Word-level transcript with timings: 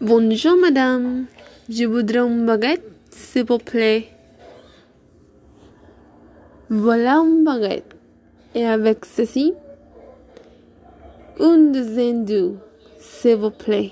Bonjour 0.00 0.56
madame, 0.56 1.26
je 1.68 1.84
voudrais 1.84 2.20
une 2.20 2.46
baguette, 2.46 2.84
s'il 3.10 3.44
vous 3.44 3.58
plaît. 3.58 4.06
Voilà 6.70 7.16
une 7.16 7.42
baguette. 7.42 7.96
Et 8.54 8.64
avec 8.64 9.04
ceci, 9.04 9.54
une 11.40 11.72
douzaine 11.72 12.24
d'œufs, 12.24 12.52
s'il 13.00 13.34
vous 13.38 13.50
plaît. 13.50 13.90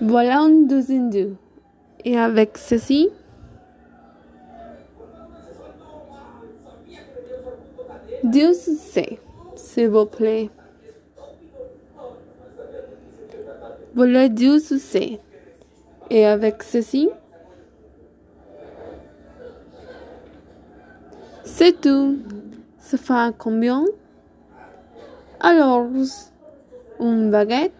Voilà 0.00 0.38
une 0.38 0.66
douzaine 0.66 1.10
d'œufs. 1.10 1.36
Et 2.06 2.16
avec 2.16 2.56
ceci, 2.56 3.10
deux 8.30 8.54
succès, 8.54 9.18
s'il 9.56 9.88
vous 9.88 10.06
plaît. 10.06 10.50
Voilà 13.94 14.28
deux 14.28 14.58
succès. 14.60 15.18
Et 16.10 16.24
avec 16.26 16.62
ceci, 16.62 17.08
c'est 21.44 21.80
tout. 21.80 22.18
Ça 22.78 22.98
fait 22.98 23.34
combien? 23.38 23.84
Alors, 25.40 25.86
une 27.00 27.30
baguette, 27.30 27.72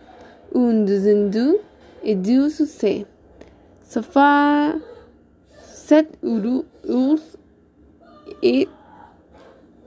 une 0.55 0.85
douzaine 0.85 1.31
d'œufs 1.31 1.57
et 2.03 2.15
deux 2.15 2.49
succès. 2.49 3.07
Ça 3.83 4.03
fait 4.03 4.79
sept 5.63 6.19
euros 6.23 7.17
et 8.43 8.69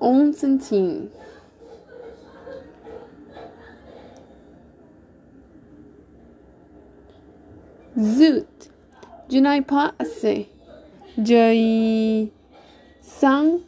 un 0.04 0.34
centime. 0.34 1.10
Zut, 7.98 8.72
je 9.30 9.38
n'ai 9.38 9.62
pas 9.62 9.94
assez. 10.00 10.50
J'ai 11.18 12.32
cinq, 13.02 13.62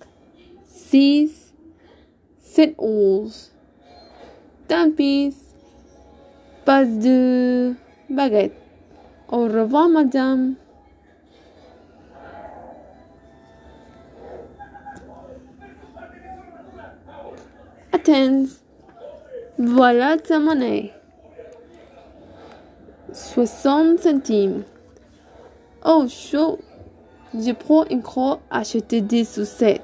six, 0.65 1.53
sept 2.39 2.75
onze. 2.77 3.51
Tant 4.67 4.91
pas 6.65 6.85
de 6.85 7.73
baguette. 8.09 8.55
Au 9.29 9.43
revoir, 9.43 9.89
madame. 9.89 10.55
Attends, 17.95 18.47
voilà 19.57 20.17
ta 20.17 20.37
monnaie. 20.37 20.91
60 23.13 23.99
centimes. 23.99 24.63
Oh, 25.85 26.05
chaud. 26.09 26.59
Je 27.33 27.53
prends 27.53 27.85
une 27.85 28.01
croix 28.01 28.41
acheter 28.51 28.99
des 28.99 29.23
sucettes. 29.23 29.81